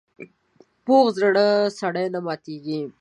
[0.85, 1.47] پوخ زړه
[1.79, 2.81] سړي نه ماتېږي